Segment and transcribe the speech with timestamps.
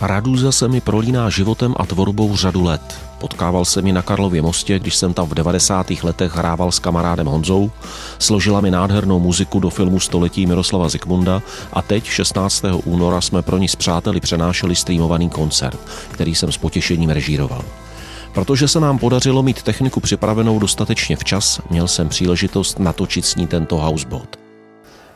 [0.00, 2.98] Raduza se mi prolíná životem a tvorbou řadu let.
[3.18, 5.90] Potkával se mi na Karlově mostě, když jsem tam v 90.
[6.02, 7.70] letech hrával s kamarádem Honzou,
[8.18, 11.42] složila mi nádhernou muziku do filmu Století Miroslava Zikmunda
[11.72, 12.64] a teď 16.
[12.84, 17.64] února jsme pro ní s přáteli přenášeli streamovaný koncert, který jsem s potěšením režíroval.
[18.32, 23.46] Protože se nám podařilo mít techniku připravenou dostatečně včas, měl jsem příležitost natočit s ní
[23.46, 24.39] tento housebot.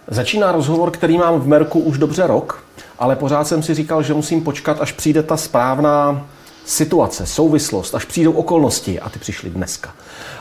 [0.09, 2.65] Začíná rozhovor, který mám v Merku už dobře rok,
[2.99, 6.27] ale pořád jsem si říkal, že musím počkat, až přijde ta správná
[6.67, 9.95] situace, souvislost, až přijdou okolnosti a ty přišly dneska.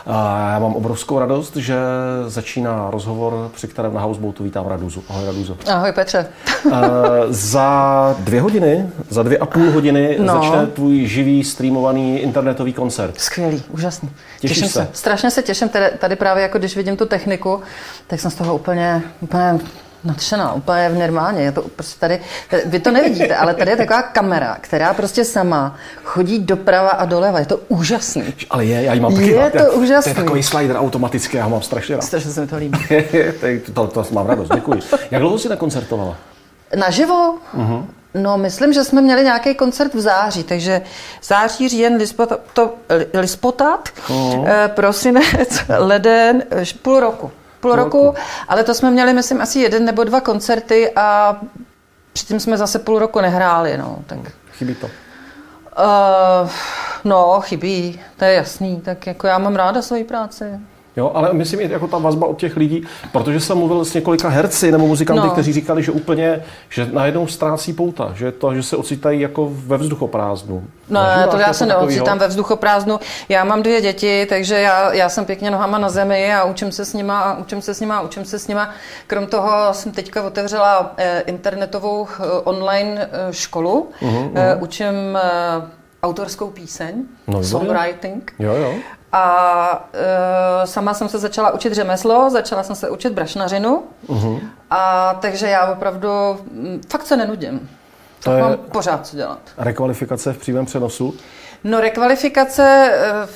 [0.05, 1.75] A já mám obrovskou radost, že
[2.27, 5.03] začíná rozhovor, při kterém na Houseboatu vítám Raduzu.
[5.09, 5.57] Ahoj Raduzo.
[5.67, 6.25] Ahoj Petře.
[7.29, 10.33] za dvě hodiny, za dvě a půl hodiny no.
[10.33, 13.19] začne tvůj živý streamovaný internetový koncert.
[13.19, 14.09] Skvělý, úžasný.
[14.39, 14.79] Těšíš těším se?
[14.79, 14.87] se.
[14.93, 17.61] Strašně se těším, tady, tady právě jako když vidím tu techniku,
[18.07, 19.59] tak jsem z toho úplně, úplně
[20.05, 21.41] nadšená, úplně v normálně.
[21.43, 22.19] Je to prostě tady,
[22.65, 27.39] vy to nevidíte, ale tady je taková kamera, která prostě sama chodí doprava a doleva.
[27.39, 28.33] Je to úžasný.
[28.49, 30.13] Ale je, já ji mám taky Je to Já- úžasný.
[30.13, 32.01] To je takový slider automatický, já ho mám strašně rád.
[32.03, 32.79] Strašně se mi to líbí.
[33.73, 34.79] to, to, to mám radost, děkuji.
[35.11, 36.15] Jak dlouho jsi nekoncertovala?
[36.75, 37.35] Naživo?
[37.53, 37.87] Mhm.
[38.15, 40.81] No, myslím, že jsme měli nějaký koncert v září, takže
[41.23, 44.43] září, říjen, lispota, to, li- lispotat, Mhm.
[44.47, 47.31] eh, prosinec, leden, eh, půl roku.
[47.63, 48.17] Půl roku, roku.
[48.47, 51.37] ale to jsme měli, myslím, asi jeden nebo dva koncerty a
[52.13, 54.19] předtím jsme zase půl roku nehráli, no, tak...
[54.51, 54.87] Chybí to.
[54.87, 56.49] Uh,
[57.03, 60.59] no, chybí, to je jasný, tak jako já mám ráda svoji práci.
[60.97, 64.29] Jo, ale myslím i jako ta vazba od těch lidí, protože jsem mluvil s několika
[64.29, 65.31] herci nebo muzikanty, No.
[65.31, 69.77] kteří říkali, že úplně, že najednou ztrácí pouta, že to, že se ocitají jako ve
[69.77, 70.63] vzduchoprázdnu.
[70.89, 72.99] No, Zažíváš to já něco se neocitám ve vzduchoprázdnu.
[73.29, 76.85] Já mám dvě děti, takže já, já jsem pěkně nohama na zemi a učím se
[76.85, 78.69] s nima a učím se s nima a učím se s nima.
[79.07, 83.89] Krom toho jsem teďka otevřela eh, internetovou eh, online eh, školu.
[84.01, 84.93] Mhm, Eh, učím
[86.03, 86.93] autorskou píseň,
[87.27, 88.33] No, songwriting.
[88.39, 88.73] Jo, jo.
[89.13, 89.89] A
[90.63, 93.83] e, sama jsem se začala učit řemeslo, začala jsem se učit brašnařinu.
[94.07, 94.39] Mhm.
[94.69, 96.09] A takže já opravdu
[96.91, 97.69] fakt se nenudím.
[98.23, 99.39] To To je- mám pořád co dělat.
[99.57, 101.13] Rekvalifikace v přímém přenosu.
[101.63, 103.27] No rekvalifikace, eh,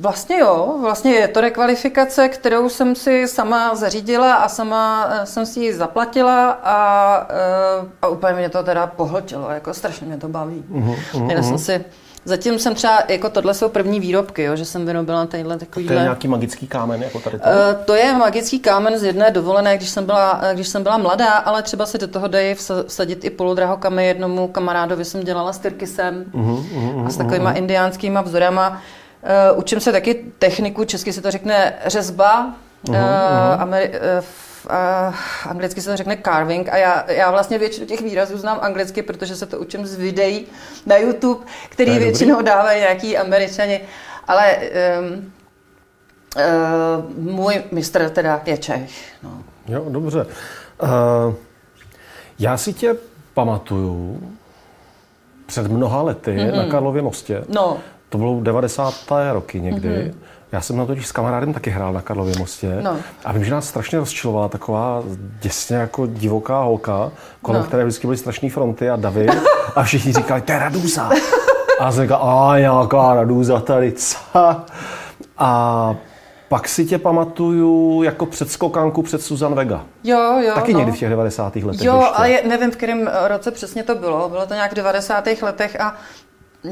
[0.00, 5.46] vlastně jo, vlastně je to rekvalifikace, kterou jsem si sama zařídila a sama eh, jsem
[5.46, 10.28] si ji zaplatila a, eh, a úplně mě to teda pohltilo, jako strašně mě to
[10.28, 10.64] baví.
[10.72, 11.42] Uh-huh, uh-huh.
[11.42, 11.84] jsem si,
[12.26, 16.02] zatím jsem třeba, jako tohle jsou první výrobky, jo, že jsem vyrobila tadyhle To je
[16.02, 17.44] nějaký magický kámen, jako tady to.
[17.48, 20.98] Eh, To je magický kámen z jedné dovolené, když jsem byla, eh, když jsem byla
[20.98, 24.06] mladá, ale třeba si do toho dají vsa- vsadit i polodrahokamy.
[24.06, 26.24] Jednomu kamarádovi jsem dělala s tyrkysem
[27.06, 28.82] a s takovýma indiánskýma vzorama.
[29.22, 32.54] Eh, Učím se taky techniku, česky se to řekne řezba,
[32.94, 32.98] eh,
[33.58, 34.22] Ameri- eh,
[34.66, 38.58] v- eh, anglicky se to řekne carving a já, já vlastně většinu těch výrazů znám
[38.62, 40.46] anglicky, protože se to učím z videí
[40.86, 42.04] na YouTube, který To je dobrý.
[42.04, 43.80] většinou dávají nějaký američani.
[44.28, 44.56] Ale
[45.00, 45.32] um,
[46.36, 48.90] Uh, můj mistr teda je Čech.
[49.22, 49.42] No.
[49.68, 50.26] Jo, dobře.
[50.82, 51.34] Uh,
[52.38, 52.96] já si tě
[53.34, 54.20] pamatuju
[55.46, 56.56] před mnoha lety mm-hmm.
[56.56, 57.44] na Karlově mostě.
[57.48, 57.78] no,
[58.08, 58.94] To bylo 90.
[59.32, 59.88] roky někdy.
[59.88, 60.14] Mm-hmm.
[60.52, 62.78] Já jsem na totiž s kamarádem taky hrál na Karlově mostě.
[62.82, 62.96] No.
[63.24, 65.02] A vím, že nás strašně rozčilovala taková
[65.40, 67.10] děsně jako divoká holka,
[67.42, 67.66] kolem No.
[67.68, 69.26] které vždycky byly strašné fronty a davy.
[69.76, 71.10] A všichni říkali, to je Raduza.
[71.80, 74.16] A já jsem říkal, a nějaká Raduza tady, co?
[75.38, 75.94] A
[76.48, 79.84] pak si tě pamatuju jako předskokanku před Susan Vega.
[80.04, 80.54] jo, jo.
[80.54, 80.78] Taky no.
[80.78, 81.56] někdy v těch 90.
[81.56, 82.14] letech Jo, ještě.
[82.14, 84.28] ale je, nevím, v kterém roce přesně to bylo.
[84.28, 85.24] Bylo to nějak v 90.
[85.42, 85.94] letech a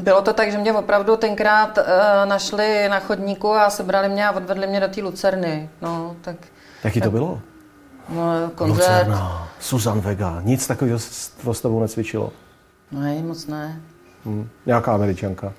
[0.01, 1.83] bylo to tak, že mě opravdu tenkrát uh,
[2.25, 5.69] našli na chodníku a sebrali mě a odvedli mě do té Lucerny.
[5.81, 6.35] No, tak
[6.83, 7.41] Jaký to bylo?
[8.09, 8.77] no, koncert.
[8.77, 12.31] Lucerna, Susan Vega, nic takového s, to s tebou necvičilo.
[12.91, 13.81] Ne, moc ne.
[14.25, 14.49] Hm.
[14.65, 15.53] Nějaká američanka.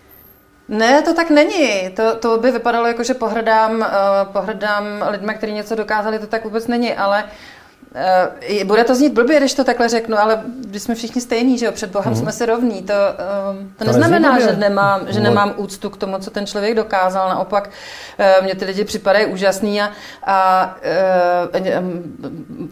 [0.68, 1.90] Ne, to tak není.
[1.90, 3.86] To, to by vypadalo jako, že pohrdám, uh,
[4.32, 7.30] pohrdám lidmi, kteří něco dokázali, to tak vůbec není, ale uh,
[8.64, 11.72] bude to znít blbě, když to takhle řeknu, ale když jsme všichni stejní, že jo,
[11.72, 14.46] před Bohem jsme si rovní, to, uh, to, To neznamená, blbě.
[14.46, 17.70] že nemám, že nemám úctu k tomu, co ten člověk dokázal, naopak
[18.38, 19.90] uh, mě ty lidi připadají úžasný a,
[20.26, 20.76] a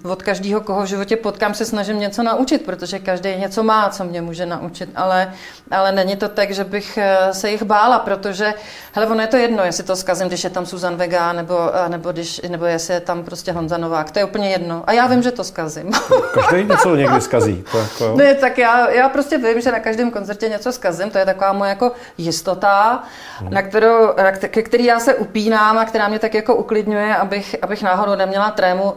[0.02, 3.88] uh, od každého, koho v životě potkám, se snažím něco naučit, protože každý něco má,
[3.90, 5.32] co mě může naučit, ale,
[5.70, 8.54] ale není to tak, že bych eh, se jich bála, protože,
[8.92, 11.88] hele, ono je to jedno, jestli to zkazím, když je tam Susan Vega, nebo, a
[11.88, 14.84] nebo, když, nebo jestli je tam prostě Honza Novák, to je úplně jedno.
[14.86, 15.92] A já vím, že to zkazím.
[16.34, 17.64] Každý něco někdy zkazí.
[17.72, 18.16] To jako.
[18.16, 21.52] Ne, tak já, já prostě vím, že na každém koncertě něco zkazím, to je taková
[21.52, 23.02] moje jako jistota,
[23.48, 27.56] na kterou, na ke který já se upínám a která mě tak jako uklidňuje, abych,
[27.62, 28.94] abych náhodou neměla trému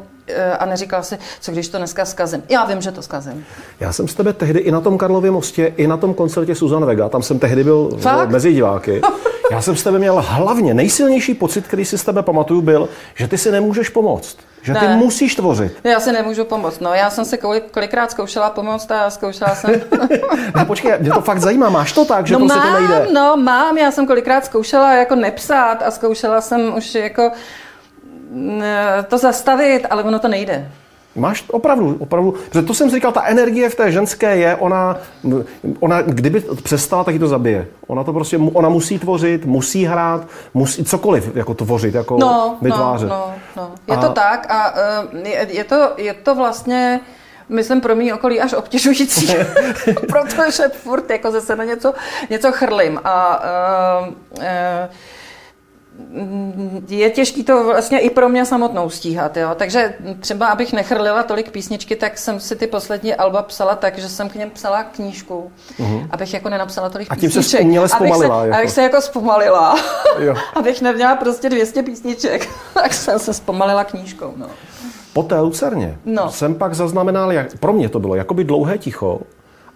[0.59, 2.43] a neříkala si, co když to dneska zkazím.
[2.49, 3.45] Já vím, že to zkazím.
[3.79, 6.85] Já jsem s tebe tehdy i na tom Karlově mostě, i na tom koncertě Susan
[6.85, 8.29] Vega, tam jsem tehdy byl Fakt?
[8.29, 9.01] mezi diváky.
[9.51, 13.27] Já jsem s tebe měl hlavně, nejsilnější pocit, který si s tebe pamatuju, byl, že
[13.27, 14.37] ty si nemůžeš pomoct.
[14.61, 14.95] Že ty Ne.
[14.95, 15.73] musíš tvořit.
[15.83, 16.79] Já si nemůžu pomoct.
[16.79, 19.71] No, já jsem se kolik, kolikrát zkoušela pomoct a zkoušela jsem...
[20.55, 21.69] Ne, počkej, mě to fakt zajímá.
[21.69, 23.07] Máš to tak, že no prostě mám, to nejde?
[23.13, 23.77] no mám.
[23.77, 27.31] Já jsem kolikrát zkoušela jako nepsát a zkoušela jsem už jako
[29.07, 30.71] to zastavit, ale ono to nejde.
[31.15, 32.31] Máš opravdu, opravdu.
[32.31, 34.97] Protože to jsem říkal, ta energie v té ženské je, ona,
[35.79, 37.67] ona kdyby přestala, tak ji to zabije.
[37.87, 43.09] Ona to prostě, ona musí tvořit, musí hrát, musí cokoliv jako tvořit, jako No, vytvářet.
[43.09, 43.71] no, no, no.
[43.87, 44.73] Je A- to tak a
[45.11, 46.99] uh, je, je, to, je to vlastně
[47.49, 49.27] myslím pro mý okolí až obtěžující,
[50.07, 51.93] protože furt jako zase na něco,
[52.29, 53.41] něco chrlím a
[54.01, 54.07] uh,
[54.37, 54.43] uh,
[56.89, 59.49] je těžký to vlastně i pro mě samotnou stíhat, jo.
[59.55, 64.09] Takže třeba, abych nechrlila tolik písničky, tak jsem si ty poslední alba psala tak, že
[64.09, 65.51] jsem k něm psala knížku,
[66.11, 67.61] abych jako nenapsala tolik A tím písniček.
[67.61, 68.57] uměle abych zpomalila, se, jako.
[68.59, 69.75] abych se jako zpomalila.
[70.19, 70.35] Jo.
[70.55, 74.47] abych neměla prostě 200 písniček, tak jsem se zpomalila knížkou, no.
[75.13, 76.31] Po té Lucerně No.
[76.31, 79.19] jsem pak zaznamenal, jak, pro mě to bylo jakoby dlouhé ticho,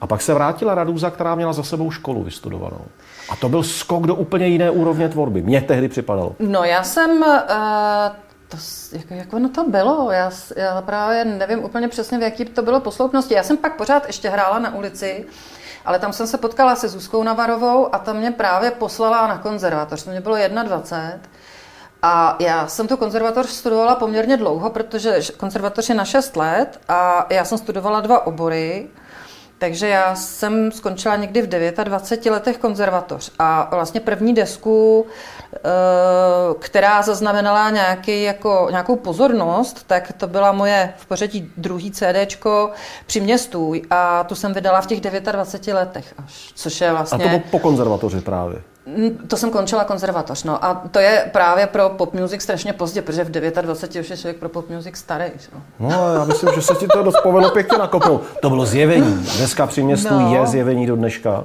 [0.01, 2.85] a pak se vrátila Radúza, která měla za sebou školu vystudovanou.
[3.29, 5.41] A to byl skok do úplně jiné úrovně tvorby.
[5.41, 6.35] Mně tehdy připadalo.
[6.39, 7.27] No já jsem, uh,
[8.47, 8.57] to,
[8.91, 12.79] jako, jak ono to bylo, já, já právě nevím úplně přesně, v jaký to bylo
[12.79, 13.33] posloupnosti.
[13.33, 15.25] Já jsem pak pořád ještě hrála na ulici,
[15.85, 20.03] ale tam jsem se potkala se Zuzkou Navarovou a ta mě právě poslala na konzervatoř.
[20.03, 21.19] To mě bylo 21.
[22.03, 27.27] A já jsem tu konzervatoř studovala poměrně dlouho, protože konzervatoř je na 6 let a
[27.29, 28.89] já jsem studovala dva obory.
[29.61, 35.05] Takže já jsem skončila někdy v 29 letech konzervatoř a vlastně první desku,
[35.53, 35.59] eh,
[36.59, 42.71] která zaznamenala nějaký, jako, nějakou pozornost, tak to byla moje v pořadí druhý CDčko
[43.05, 47.23] při městu a tu jsem vydala v těch 29 letech až, což je A vlastně...
[47.23, 48.61] to bylo po konzervatoři právě.
[49.27, 53.23] To jsem končila konzervatoř, no a to je právě pro pop music strašně pozdě, protože
[53.23, 55.25] v 29 už je člověk pro pop music starý.
[55.39, 55.47] Že?
[55.55, 55.61] jo.
[55.79, 58.21] No, já myslím, že se ti to dost povedlo pěkně nakopnout.
[58.41, 59.27] To bylo zjevení.
[59.37, 60.35] Dneska při městu No.
[60.35, 61.43] je zjevení do dneška.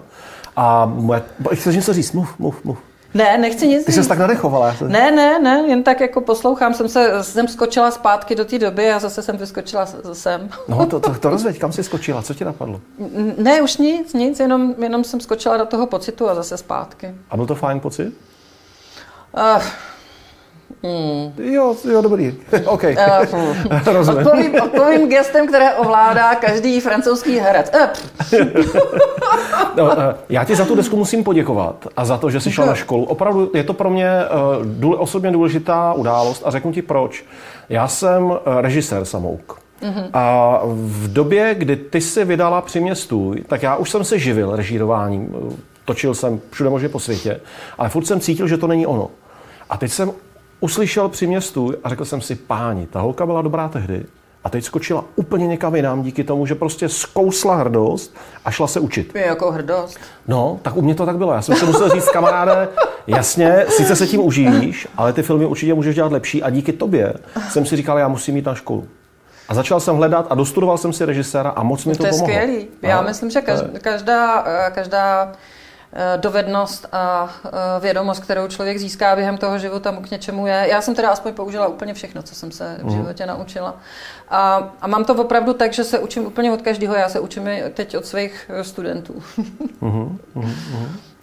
[0.56, 1.22] A moje...
[1.54, 2.12] chceš něco říct?
[2.12, 2.78] Mluv, mluv, mluv.
[3.16, 4.76] Ne, nechci nic Ty jsi tak nadechovala.
[4.80, 8.92] Ne, ne, ne, jen tak jako poslouchám, jsem se, jsem skočila zpátky do té doby
[8.92, 10.50] a zase jsem vyskočila sem.
[10.68, 12.22] No, to, to, to rozveď, kam jsi skočila?
[12.22, 12.80] Co ti napadlo?
[13.38, 17.14] Ne, už nic, nic, jenom, jenom jsem skočila do toho pocitu a zase zpátky.
[17.30, 18.14] A byl to fajn pocit?
[19.56, 19.62] Uh,
[21.38, 22.34] Jo, jo, dobrý.
[22.66, 22.84] OK.
[22.84, 24.26] uh, Rozumím.
[24.26, 27.70] odpovím, odpovím gestem, které ovládá každý francouzský herec.
[27.70, 28.34] Pff,
[29.76, 32.66] No, eh, já ti za tu desku musím poděkovat a za to, že jsi šla
[32.66, 33.04] na školu.
[33.04, 34.28] Opravdu je to pro mě eh,
[34.64, 37.24] důle, osobně důležitá událost a řeknu ti proč.
[37.68, 39.58] Já jsem eh, režisér samouk.
[40.12, 44.56] A v době, kdy ty si vydala při městu, tak já už jsem se živil
[44.56, 45.34] režírováním.
[45.52, 47.40] Eh, Točil jsem všude možně po světě,
[47.78, 49.10] ale furt jsem cítil, že to není ono.
[49.70, 50.12] A teď jsem
[50.70, 54.04] uslyšel při městu a řekl jsem si, páni, ta holka byla dobrá tehdy
[54.44, 58.14] a teď skočila úplně někam jinam díky tomu, že prostě zkousla hrdost
[58.44, 59.12] a šla se učit.
[59.14, 59.98] je jako hrdost.
[60.28, 61.32] No, tak u mě to tak bylo.
[61.32, 62.68] Já jsem si musel říct, kamaráde,
[63.06, 67.14] jasně, sice se tím uživíš, ale ty filmy určitě můžeš dělat lepší a díky tobě
[67.50, 68.88] jsem si říkal, já musím jít na školu.
[69.48, 72.10] A začal jsem hledat a dostudoval jsem si režiséra a moc mi to, To je
[72.10, 72.28] pomohlo.
[72.34, 72.66] skvělý.
[72.82, 75.32] Já No, myslím, že každá, každá, eh, každá
[76.16, 80.66] dovednost a eh, vědomost, kterou člověk získá během toho života, mu k něčemu je.
[80.70, 82.88] Já jsem teda aspoň použila úplně všechno, co jsem se Mhm.
[82.88, 83.76] v životě naučila.
[84.28, 86.94] A, a mám to opravdu tak, že se učím úplně od každého.
[86.94, 89.22] Já se učím teď od svých eh, studentů.
[89.80, 90.18] Mhm,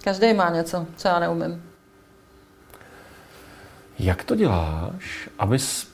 [0.03, 1.63] Každý má něco, co já neumím.
[3.99, 5.87] Jak to děláš, abys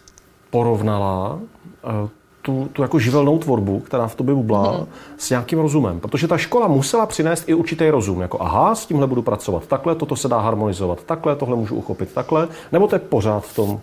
[0.50, 1.40] porovnala
[1.84, 2.10] eh,
[2.42, 4.86] tu, tu jako živelnou tvorbu, která v tobě bublá, Mhm.
[5.18, 6.00] s nějakým rozumem?
[6.00, 8.22] Protože ta škola musela přinést i určitý rozum.
[8.22, 12.14] Jako aha, s tímhle budu pracovat takhle, toto se dá harmonizovat takhle, tohle můžu uchopit
[12.14, 13.80] takhle, nebo to je pořád v tom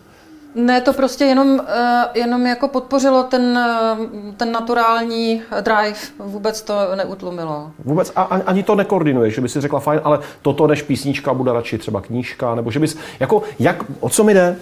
[0.59, 3.97] Ne, to prostě jenom, eh, jenom jako podpořilo ten, eh,
[4.37, 5.99] ten naturální drive.
[6.19, 7.71] Vůbec to neutlumilo.
[7.85, 11.53] Vůbec a, ani to nekoordinuješ, že by si řekla fajn, ale toto než písnička bude
[11.53, 14.57] radši třeba knížka, nebo že bys, jako, jak, o co mi jde,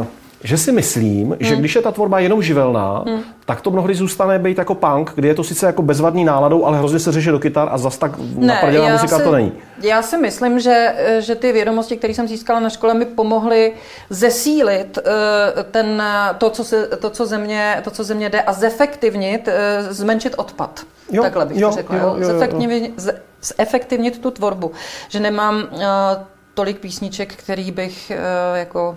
[0.00, 0.06] uh,
[0.44, 1.36] že si myslím, hmm.
[1.40, 3.22] že když je ta tvorba jenom živelná, hmm.
[3.44, 6.78] tak to mnohdy zůstane být jako punk, kdy je to sice jako bezvadný náladou, ale
[6.78, 9.52] hrozně se řeší do kytar a zas tak naprděná já muzika si, to není.
[9.82, 13.72] Já si myslím, že, že ty vědomosti, které jsem získala na škole, mi pomohly
[14.10, 16.02] zesílit eh, ten,
[16.38, 20.80] to, co, se, to, co, země, to, co země jde a zefektivnit, eh, zmenšit odpad.
[21.12, 21.96] Jo, Takhle bych jo, to řekla.
[21.96, 22.26] jo, Jo, jo, jo.
[22.26, 23.14] Zefektivnit, z-
[23.58, 24.72] zefektivnit tu tvorbu.
[25.08, 25.86] Že nemám eh,
[26.54, 28.12] tolik písniček, který bych
[28.54, 28.96] jako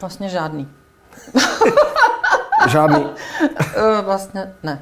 [0.00, 0.68] vlastně žádný.
[2.68, 3.06] Žádný.
[3.76, 4.80] Eh, vlastně ne.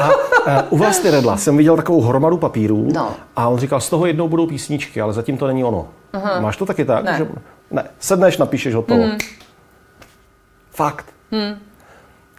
[0.00, 3.14] A uh, u Vlasty Redla jsem viděl takovou hromadu papírů No.
[3.36, 5.88] a on říkal, z toho jednou budou písničky, ale zatím to není ono.
[6.12, 6.40] Aha.
[6.40, 7.04] Máš to taky tak?
[7.04, 7.16] Ne.
[7.18, 7.26] Že,
[7.70, 7.84] ne.
[8.00, 9.02] Sedneš, napíšeš hotovo.
[9.02, 9.18] Hmm.
[10.70, 11.06] Fakt.
[11.32, 11.54] Hmm.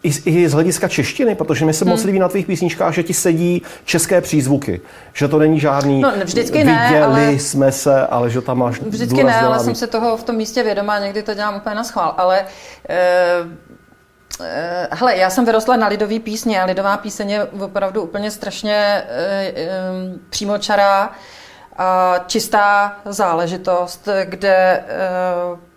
[0.03, 3.03] I, z- I z hlediska češtiny, protože mi se moc líbí na tvých písničkách, že
[3.03, 4.81] ti sedí české přízvuky.
[5.13, 8.57] Že to není žádný No, ne, vždycky ne, viděli ale- jsme se, ale že tam
[8.57, 11.75] máš Vždycky ne, ale jsem si toho v tom místě vědomá, někdy to dělám úplně
[11.75, 12.45] na schvál, ale
[12.89, 18.75] eh, hele, já jsem vyrostla na lidový písně a lidová píseň je opravdu úplně strašně
[19.10, 19.69] eh, eh,
[20.29, 21.12] přímočará
[21.77, 25.73] a čistá záležitost, kde eh,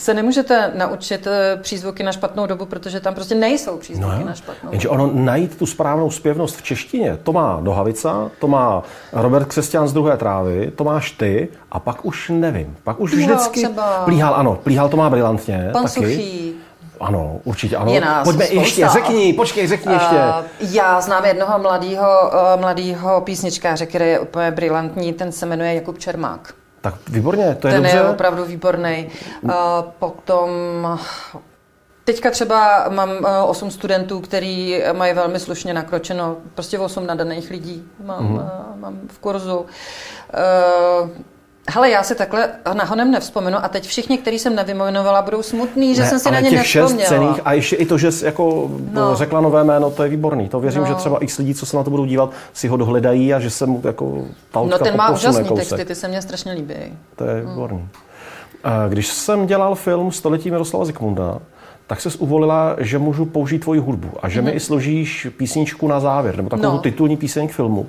[0.00, 4.26] se nemůžete naučit eh, přízvuky na špatnou dobu, protože tam prostě nejsou přízvuky jo.
[4.26, 5.02] na špatnou Jenže dobu.
[5.02, 9.92] ono najít tu správnou zpěvnost v češtině, to má Dohavica, to má Robert Křesťan z
[9.92, 12.76] druhé trávy, to máš ty a pak už nevím.
[12.84, 14.02] Pak už Jo, vždycky třeba.
[14.04, 15.68] plíhal, ano, plíhal to má brilantně.
[15.72, 15.94] Pan taky.
[15.94, 16.52] Suchý.
[17.00, 17.92] Ano, určitě ano.
[17.92, 18.60] Je nás Pojďme spousta.
[18.62, 20.16] ještě, řekni, počkej, řekni ještě.
[20.16, 22.08] Uh, já znám jednoho mladého
[22.56, 26.54] mladýho písničkáře, který je úplně brilantní, ten se jmenuje Jakub Čermák.
[26.80, 27.96] Tak výborně, to je Ten dobře.
[27.96, 29.08] je opravdu výborný.
[29.42, 29.52] Uh,
[29.98, 30.50] potom
[32.04, 37.88] teďka třeba mám uh, osm studentů, který mají velmi slušně nakročeno, prostě osm nadaných lidí
[38.04, 38.40] mám, uh,
[38.76, 39.66] mám v kurzu.
[41.72, 46.02] Hele, já si takhle nahonem nevzpomenu a teď všichni, který jsem nevyjmenovala, budou smutný, že
[46.02, 48.70] Ne, jsem si na ně těch šest cených a ještě i to, že jsi jako
[48.92, 49.00] no.
[49.10, 49.14] No.
[49.16, 50.48] řekla nové jméno, to je výborný.
[50.48, 50.86] To věřím, No.
[50.86, 53.50] že třeba x lidí, co se na to budou dívat, si ho dohledají a že
[53.50, 54.22] se mu jako
[54.52, 55.68] ta No ten má úžasný kousek.
[55.68, 56.74] texty, ty se mně strašně líbí.
[57.16, 57.88] To je výborný.
[58.64, 61.38] A Když jsem dělal film Století Miroslava Zikmunda,
[61.86, 66.00] tak se uvolila, že můžu použít tvoji hudbu a že mi i složíš písničku na
[66.00, 66.76] závěr, nebo takovou Mhm.
[66.76, 66.82] No.
[66.82, 67.86] titulní píseň k filmu.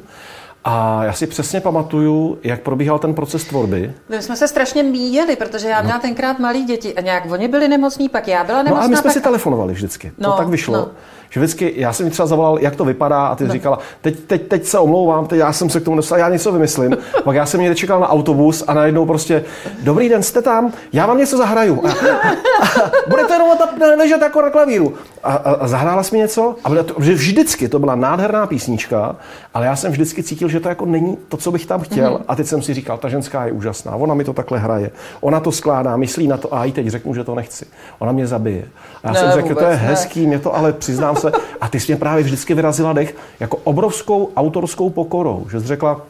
[0.63, 3.93] A já si přesně pamatuju, jak probíhal ten proces tvorby.
[4.09, 7.67] My jsme se strašně míjeli, protože já měla tenkrát malí děti a nějak oni byli
[7.67, 8.85] nemocní, pak já byla No nemocná.
[8.85, 9.11] a my jsme pak...
[9.13, 10.11] si telefonovali vždycky.
[10.17, 10.75] No, No, to tak vyšlo.
[10.77, 10.87] no.
[11.33, 13.53] Že vždycky, já jsem mi třeba zavolal, jak to vypadá, a ty no.
[13.53, 16.51] říkala, teď, teď, teď se omlouvám, teď já jsem se k tomu dostal, já něco
[16.51, 16.97] vymyslím.
[17.23, 19.43] Pak já jsem někde čekal na autobus a najednou prostě,
[19.83, 21.83] dobrý den, jste tam, já vám něco zahraju.
[21.85, 24.93] A, a budete jenom ta- ležet jako na klavíru.
[25.23, 26.55] A, a, a zahrála jsi mi něco?
[26.63, 29.15] A byla to, že vždycky to byla nádherná písnička,
[29.53, 32.11] ale já jsem vždycky cítil, že to jako není to, co bych tam chtěl.
[32.13, 32.23] Mhm.
[32.27, 35.39] A teď jsem si říkal, ta ženská je úžasná, ona mi to takhle hraje, ona
[35.39, 37.65] to skládá, myslí na to a i teď řeknu, že to nechci.
[37.99, 38.63] Ona mě zabije.
[39.03, 39.75] A já Ne, jsem řekl, to je ne.
[39.75, 41.31] hezký, mě to ale přiznám se.
[41.61, 46.01] A ty jsi mě právě vždycky vyrazila dech jako obrovskou autorskou pokorou, že jsi řekla,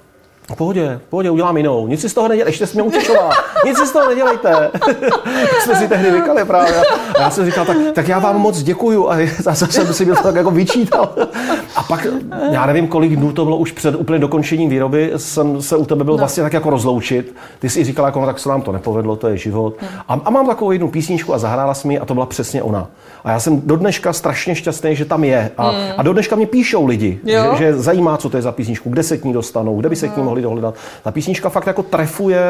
[0.51, 1.88] v pohodě, v pohodě, udělám jinou.
[1.88, 3.31] Nic si z toho nedělej, ještě jsi mě utěšovala.
[3.65, 4.72] Nic si z toho nedělejte.
[5.63, 6.81] jsme si tehdy vykali právě.
[7.15, 9.10] A já jsem říkal, tak, tak já vám moc děkuju.
[9.10, 11.10] A zase jsem si to tak jako vyčítal.
[11.75, 12.08] A pak,
[12.51, 16.03] já nevím, kolik dnů to bylo už před úplně dokončením výroby, jsem se u tebe
[16.03, 16.17] byl no.
[16.17, 17.36] vlastně tak jako rozloučit.
[17.60, 19.75] Ty jsi říkala, jako, no, tak se nám to nepovedlo, to je život.
[20.08, 22.88] A, a mám takovou jednu písničku a zahrála jsi mi a to byla přesně ona.
[23.24, 25.51] A já jsem do dneška strašně šťastný, že tam je.
[25.58, 27.55] A, a do dneška mě píšou lidi, Jo.
[27.58, 29.96] že, že zajímá, co to je za písničku, kde se k ní dostanou, kde by
[29.96, 30.75] se k ní mohli dohledat.
[31.03, 32.41] Ta písnička fakt jako trefuje,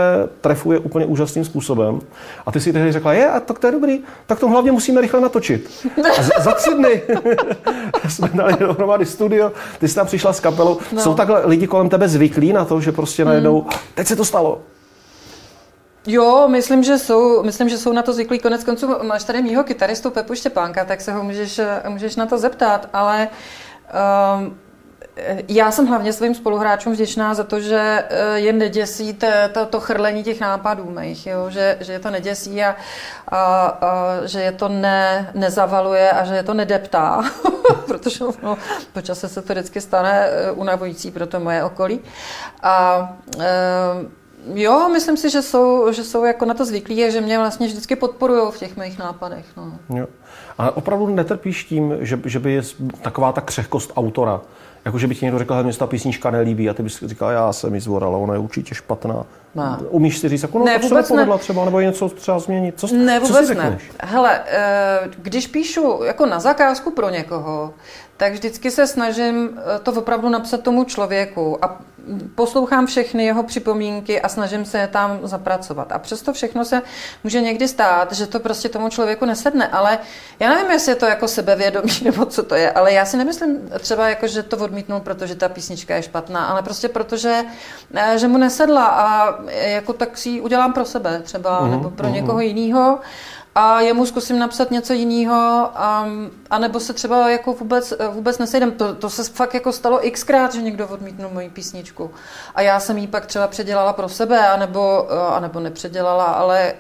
[0.42, 2.00] trefuje úplně úžasným způsobem.
[2.46, 5.02] A ty si tehdy řekla, je, a tak to je dobrý, tak to hlavně musíme
[5.02, 5.70] rychle natočit.
[6.20, 7.02] A za, za tři dny
[8.10, 10.78] jsme dali dohromady studio, ty jsi tam přišla s kapelou.
[10.92, 11.02] No.
[11.02, 14.62] Jsou takhle lidi kolem tebe zvyklí na to, že prostě najednou, teď se to stalo.
[16.08, 18.40] Jo, myslím, že jsou, myslím, že jsou na to zvyklí.
[18.40, 22.38] Konec konců máš tady mýho kytaristu Pepu Štěpánka, tak se ho můžeš, můžeš na to
[22.38, 23.28] zeptat, ale
[24.38, 24.58] um,
[25.48, 29.80] já jsem hlavně svým spoluhráčům vděčná za to, že eh, je neděsí te, to, to
[29.80, 31.50] chrlení těch nápadů mých, jo?
[31.50, 32.76] Že, že je to neděsí a,
[33.28, 37.24] a, a že je to ne, nezavaluje a že je to nedeptá,
[37.88, 38.58] protože no,
[38.94, 42.00] po čase se to vždycky stane eh, unavující pro to moje okolí.
[42.64, 44.22] A eh,
[44.54, 47.68] Jo, myslím si, že jsou, že jsou jako na to zvyklí a že mě vlastně
[47.68, 49.46] vždycky podporují v těch mých nápadech.
[49.58, 49.80] No.
[49.90, 50.08] Jo.
[50.58, 52.62] A opravdu netrpíš tím, že, že by je
[53.02, 54.42] taková ta křehkost autora,
[54.86, 57.04] jako že by ti někdo řekl, že mě se ta písnička nelíbí a ty bys
[57.04, 59.26] říkal, já jsem ji zvoral, ale ona je určitě špatná.
[59.56, 59.78] Ne.
[59.90, 61.40] Umíš si říct, jako, no, Ne, se vůbec nepovedla ne.
[61.40, 62.80] třeba, nebo je něco třeba změnit.
[62.80, 63.62] Co, Ne, co vůbec si ne.
[63.64, 63.92] řekneš?
[64.04, 67.74] Hele, eh, když píšu jako na zakázku pro někoho,
[68.18, 71.80] tak vždycky se snažím eh, to opravdu napsat tomu člověku a
[72.36, 75.92] poslouchám všechny jeho připomínky a snažím se je tam zapracovat.
[75.92, 76.82] A přesto všechno se
[77.24, 80.00] může někdy stát, že to prostě tomu člověku nesedne, ale
[80.40, 83.70] já nevím, jestli je to jako sebevědomí nebo co to je, ale já si nemyslím
[83.80, 87.44] třeba jako, že to odmítnul, protože ta písnička je špatná, ale prostě protože,
[87.94, 92.08] eh, že mu nesedla a jako tak si ji udělám pro sebe třeba, nebo pro
[92.08, 93.00] někoho jiného.
[93.56, 96.08] A jemu zkusím napsat něco jiného, a,
[96.50, 98.72] a nebo se třeba jako vůbec, vůbec nesejdem.
[98.72, 102.12] To, to se fakt jako stalo xkrát, že někdo odmítnul moji písničku.
[102.56, 106.74] A já jsem ji pak třeba předělala pro sebe, anebo, anebo nepředělala, ale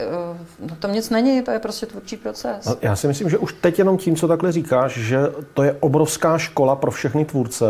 [0.60, 2.66] no, to nic není, to je prostě tvůrčí proces.
[2.66, 5.20] No, já si myslím, že už teď jenom tím, co takhle říkáš, že
[5.54, 7.66] to je obrovská škola pro všechny tvůrce,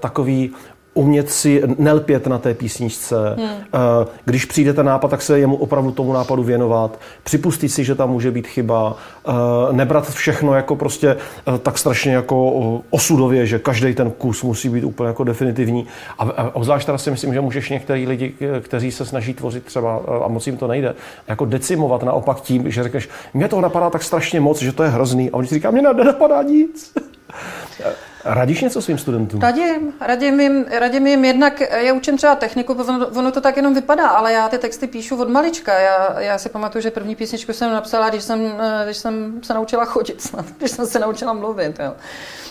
[0.00, 0.54] takový
[0.94, 3.16] umět si nelpět na té písničce.
[3.38, 3.48] Hmm.
[3.48, 7.00] Eh, když přijde ten nápad, tak se jemu opravdu tomu nápadu věnovat.
[7.22, 8.96] Připustit si, že tam může být chyba.
[9.28, 9.32] Eh,
[9.72, 11.16] nebrat všechno jako prostě
[11.54, 12.52] eh, tak strašně jako
[12.90, 15.86] osudově, že každý ten kus musí být úplně jako definitivní.
[16.18, 20.28] A obzvlášť teda si myslím, že můžeš některý lidi, kteří se snaží tvořit třeba a
[20.28, 20.94] moc jim to nejde,
[21.28, 24.88] jako decimovat naopak tím, že řekneš, mě to napadá tak strašně moc, že to je
[24.88, 25.30] hrozný.
[25.30, 26.94] A oni si říká, mě nenapadá nic.
[28.24, 29.40] Radíš něco svým studentům?
[29.40, 29.92] Radím.
[30.00, 34.08] Radím jim, radím jim jednak, já učím třeba techniku, ono, ono to tak jenom vypadá,
[34.08, 35.78] ale já ty texty píšu od malička.
[35.78, 38.52] Já, já si pamatuju, že první písničku jsem napsala, když jsem,
[38.84, 41.78] když jsem se naučila chodit snad, když jsem se naučila mluvit.
[41.78, 41.94] Jo.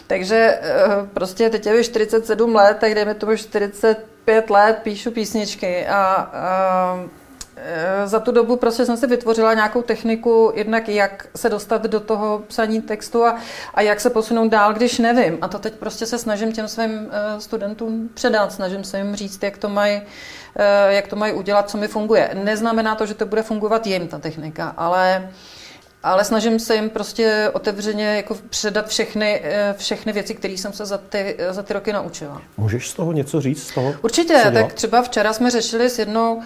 [0.08, 6.00] Takže eh, prostě teď je 47 let, tak dejme tomu 45 let píšu písničky a,
[6.34, 7.10] a Eh,
[8.06, 12.44] za tu dobu prostě jsem si vytvořila nějakou techniku, jednak jak se dostat do toho
[12.48, 13.40] psaní textu a,
[13.74, 15.38] a jak se posunout dál, když nevím.
[15.42, 19.44] A to teď prostě se snažím těm svým uh, studentům předat, snažím se jim říct,
[19.44, 20.04] jak to mají uh,
[20.90, 22.30] jak to mají udělat, co mi funguje.
[22.34, 25.34] Neznamená to, že to bude fungovat jim, ta technika, ale uh,
[26.04, 30.86] ale snažím se jim prostě otevřeně jako předat všechny, eh, všechny věci, které jsem se
[30.86, 32.42] za ty, za ty roky naučila.
[32.58, 33.68] Můžeš z toho něco říct?
[33.68, 36.44] Z toho, Určitě, tak třeba včera jsme řešili s jednou uh,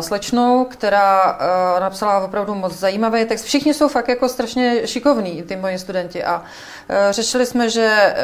[0.00, 3.44] slečnou, která uh, napsala opravdu moc zajímavý text.
[3.44, 6.24] Všichni jsou fakt jako strašně šikovní, ty moji studenti.
[6.24, 8.14] A uh, řešili jsme, že,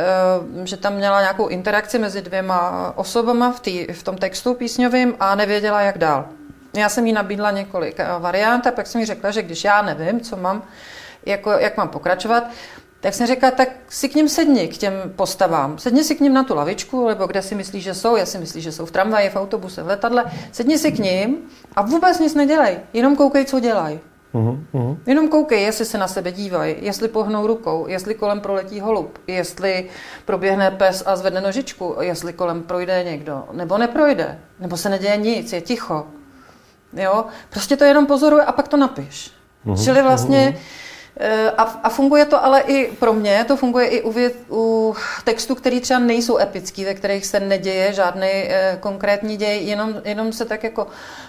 [0.59, 5.14] uh, že tam měla nějakou interakci mezi dvěma osobama v, tý, v tom textu písňovým
[5.21, 6.25] a nevěděla, jak dál.
[6.76, 9.83] Já jsem jí nabídla několik eh, variant a pak jsem jí řekla, že když já
[9.83, 10.62] nevím, co mám,
[11.26, 12.45] jako, jak mám pokračovat,
[13.00, 15.78] tak jsem řekla, tak si k ním sedni, k těm postavám.
[15.78, 18.16] Sedni si k ním na tu lavičku, nebo kde si myslíš, že jsou.
[18.16, 20.25] Já si myslím, že jsou v tramvaji, v autobuse, v letadle.
[20.52, 21.37] Sedni si k ním
[21.76, 22.78] a vůbec nic nedělej.
[22.92, 24.00] Jenom koukej, co dělají.
[24.35, 29.18] Uh-huh, Jenom koukej, jestli se na sebe dívají, jestli pohnou rukou, jestli kolem proletí holub,
[29.26, 29.88] jestli
[30.25, 35.52] proběhne pes a zvedne nožičku, jestli kolem projde někdo, nebo neprojde, nebo se neděje nic,
[35.52, 36.06] je ticho.
[36.93, 37.25] Jo?
[37.50, 39.30] Prostě to jenom pozoruje a pak to napiš.
[39.65, 41.50] Uhum, Čili vlastně uhum.
[41.56, 44.15] a, a funguje to ale i pro mě, to funguje i u,
[44.50, 49.95] u textů, který třeba nejsou epický, ve kterých se neděje žádný eh, konkrétní děj, jenom,
[50.04, 50.87] jenom se tak jako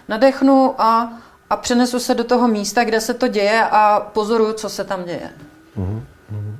[0.07, 1.13] nadechnu a,
[1.49, 5.03] a přenesu se do toho místa, kde se to děje a pozoruju, co se tam
[5.03, 5.29] děje.
[5.75, 6.59] Uhum, uhum.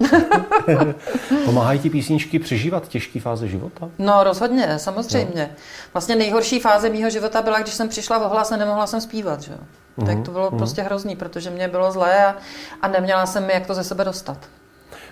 [1.44, 3.88] Pomáhají ti písničky přežívat těžké fáze života?
[3.98, 5.48] No rozhodně, samozřejmě.
[5.50, 5.56] No.
[5.92, 9.42] Vlastně nejhorší fáze mého života byla, když jsem přišla v ohlas a nemohla jsem zpívat.
[9.42, 9.52] Že?
[9.52, 10.58] Uh-huh, tak to bylo uh-huh.
[10.58, 12.36] prostě hrozný, protože mě bylo zlé a,
[12.82, 14.38] a neměla jsem jak to ze sebe dostat.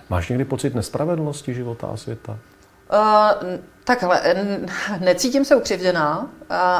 [0.09, 2.37] Máš někdy pocit nespravedlnosti života a světa?
[2.93, 4.21] Uh, takhle,
[4.99, 6.29] necítím se ukřivděná,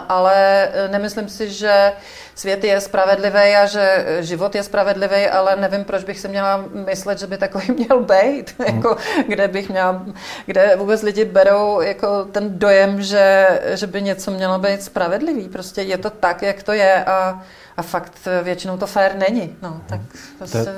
[0.09, 1.93] ale nemyslím si, že
[2.35, 7.19] svět je spravedlivý a že život je spravedlivý, ale nevím, proč bych si měla myslet,
[7.19, 8.75] že by takový měl být, hmm.
[8.75, 10.05] jako, kde bych měla,
[10.45, 15.49] kde vůbec lidi berou jako ten dojem, že, že by něco mělo být spravedlivý.
[15.49, 17.43] Prostě je to tak, jak to je a,
[17.77, 18.13] a fakt
[18.43, 19.55] většinou to fér není.
[19.61, 20.01] No, tak
[20.37, 20.63] prostě...
[20.63, 20.71] To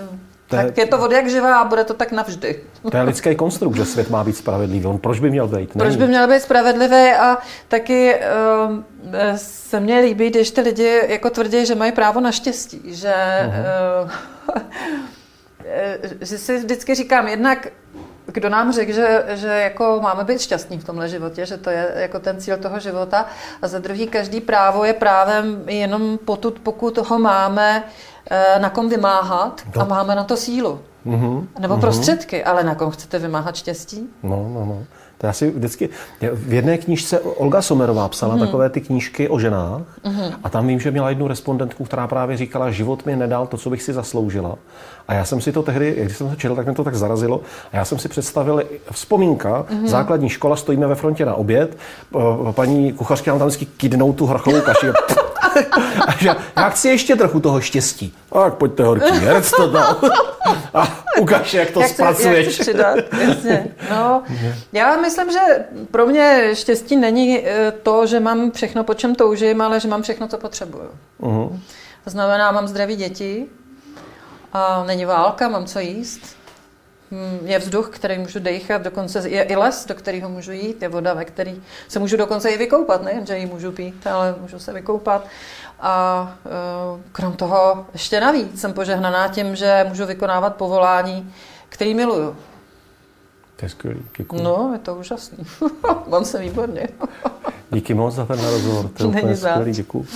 [0.52, 2.60] je, tak je to od jak živá a bude to tak navždy.
[2.92, 4.86] To je lidský konstrukt, že svět má být spravedlivý.
[4.86, 5.76] On proč by měl být?
[5.76, 5.90] Není.
[5.90, 8.78] Proč by měl být spravedlivý a taky uh,
[9.36, 12.82] se mně líbí, když ty lidi jako tvrdí, že mají právo na štěstí.
[12.86, 14.12] Že, uh-huh.
[14.64, 17.68] uh, že si vždycky říkám, jednak
[18.28, 21.92] kdo nám řekl, že, že jako máme být šťastní v tomhle životě, že to je
[21.96, 23.26] jako ten cíl toho života.
[23.62, 27.84] A za druhý, každý právo je právem jenom potud, pokud ho máme
[28.60, 29.82] na kom vymáhat to.
[29.82, 30.80] a máme na to sílu.
[31.06, 31.48] Mm-hmm.
[31.60, 31.80] Nebo mm-hmm.
[31.80, 34.10] prostředky, ale na kom chcete vymáhat štěstí?
[34.24, 34.84] No, no, no.
[35.18, 35.90] To já si vždycky,
[36.34, 38.40] v jedné knížce Olga Somerová psala mm.
[38.40, 40.22] takové ty knížky o ženách mm.
[40.44, 43.70] a tam vím, že měla jednu respondentku, která právě říkala, život mi nedal to, co
[43.70, 44.56] bych si zasloužila.
[45.08, 47.42] A já jsem si to tehdy, když jsem to četl, tak mě to tak zarazilo.
[47.74, 49.88] A já jsem si představil vzpomínka, mm.
[49.88, 51.78] základní škola, stojíme ve frontě na oběd,
[52.52, 54.88] paní kuchařka nám tam vždycky kydnou tu hrachovou kaši.
[56.08, 58.13] A že, já chci ještě trochu toho štěstí.
[58.34, 59.98] Tak pojďte horký, herc to dal.
[60.74, 62.58] A ukaž, jak to jak zpracuješ.
[62.58, 63.67] To, jak jasně.
[63.89, 64.24] No,
[64.74, 65.39] já myslím, že
[65.91, 70.02] pro mě štěstí není eh, to, že mám všechno, po čem toužím, ale že mám
[70.02, 70.89] všechno, co potřebuju.
[71.22, 71.60] Uh-huh.
[72.04, 73.46] To znamená, mám zdraví děti,
[74.54, 76.38] a není válka, mám co jíst,
[77.43, 81.13] je vzduch, který můžu dechat, dokonce je i les, do kterého můžu jít, je voda,
[81.13, 84.74] ve který se můžu dokonce i vykoupat, ne, že ji můžu pít, ale můžu se
[84.74, 85.28] vykoupat.
[85.80, 86.38] A
[86.93, 91.34] uh, krom toho ještě navíc jsem požehnaná tím, že můžu vykonávat povolání,
[91.70, 92.36] který miluju.
[93.56, 94.41] To je skvělý, děkuji.
[94.41, 95.46] No, je to úžasný.
[96.08, 96.88] Mám se výborně.
[97.72, 100.08] Díky moc za ten rozhovor, to je úplně skvělý, děkuji.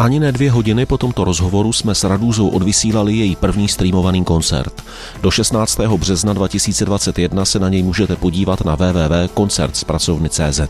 [0.00, 4.84] Ani ne dvě hodiny po tomto rozhovoru jsme s Radúzou odvysílali její první streamovaný koncert.
[5.22, 5.80] Do 16.
[5.80, 10.60] března 2021 se na něj můžete podívat na www.koncertspracovny.cz.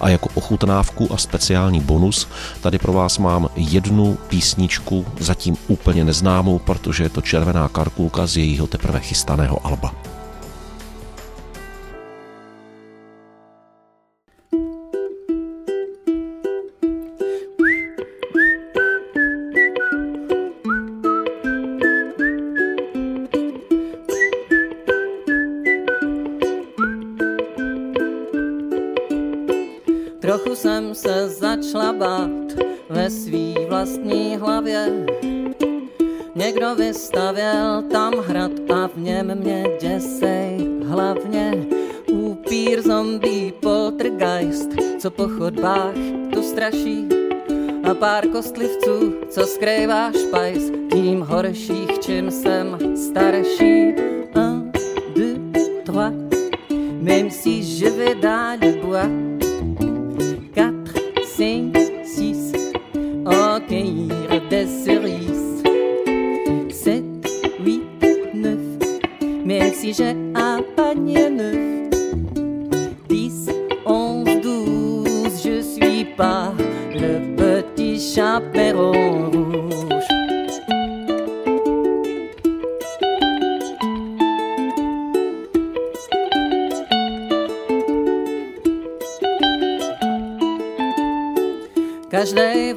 [0.00, 2.28] A jako ochutnávku a speciální bonus
[2.60, 8.36] tady pro vás mám jednu písničku, zatím úplně neznámou, protože je to červená karkulka z
[8.36, 10.15] jejího teprve chystaného alba.
[31.26, 32.30] Začala bát
[32.88, 35.06] ve svý vlastní hlavě.
[36.34, 41.66] Někdo vystavěl tam hrad a v něm mě děsej hlavně.
[42.12, 45.94] Upír, zombie, poltergeist, co po chodbách
[46.32, 47.08] tu straší.
[47.90, 53.94] A pár kostlivců, co skrývá špajs, tím horších, čím jsem starší.
[54.36, 54.72] Un,
[55.16, 55.38] deux,
[55.84, 56.12] trois,
[57.00, 59.35] même si je vais dans le bois,
[61.36, 62.52] 5, 6,
[63.26, 65.62] en cueillir des cerises.
[66.70, 67.04] 7,
[67.62, 67.82] 8,
[68.32, 68.58] 9,
[69.44, 70.14] même si j'ai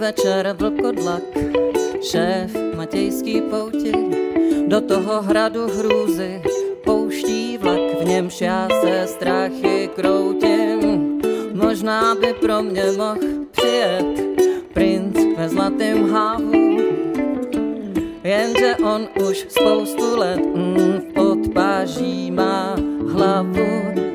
[0.10, 1.24] večer vlkodlak,
[2.02, 3.92] šéf Matějský pouti,
[4.68, 6.42] do toho hradu hrůzy
[6.84, 11.22] pouští vlak, v němž já se strachy kroutím.
[11.54, 13.20] Možná by pro mě mohl
[13.52, 14.06] přijet
[14.74, 16.78] princ ve zlatém hávu,
[18.24, 22.76] jenže on už spoustu let mm, v podpáží má
[23.12, 24.09] hlavu.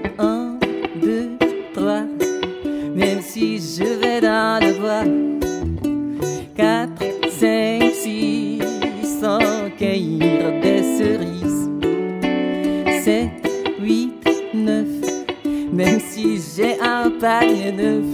[17.24, 18.04] Panier neuf.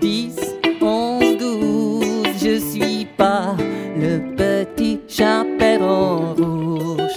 [0.00, 3.56] 10, 11, 12, je suis pas
[3.94, 7.16] le petit chaperon rouge.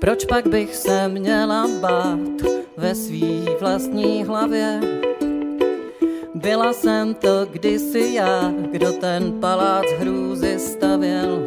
[0.00, 2.42] Proč pak bych se měla bát
[2.76, 4.80] ve svý vlastní hlavě?
[6.46, 11.42] Byla jsem to kdysi já, kdo ten palác hrůzy stavěl.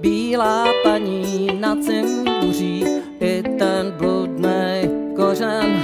[0.00, 2.84] Bílá paní na cimbuří
[3.20, 5.82] i ten bludnej kořen.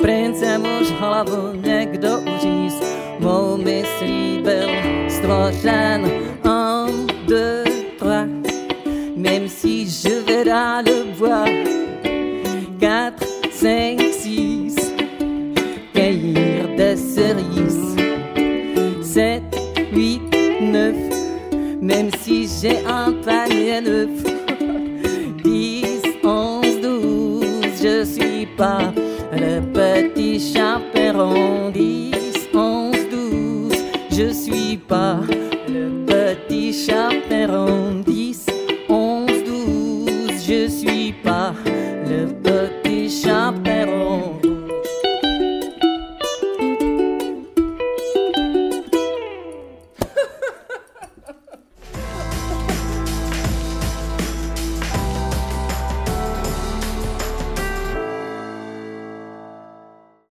[0.00, 2.74] Prince muž hlavu někdo uříz,
[3.18, 4.68] mou myslí byl
[5.08, 6.10] stvořen.
[6.44, 8.28] Un, deux, trois,
[9.16, 9.86] même si
[10.28, 11.59] je dans le bois.
[17.34, 17.96] Des cerises.
[19.02, 19.42] 7,
[19.92, 20.20] 8,
[20.60, 20.94] 9,
[21.80, 24.10] même si j'ai un panier neuf.
[25.44, 27.46] 10, 11, 12,
[27.82, 28.92] je suis pas
[29.32, 31.70] le petit chaperon.
[31.70, 32.12] 10,
[32.54, 33.72] 11, 12,
[34.10, 35.20] je suis pas